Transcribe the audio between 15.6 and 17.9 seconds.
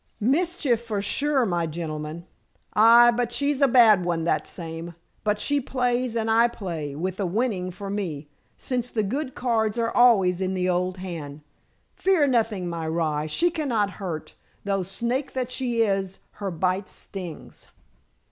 is, her bite stings."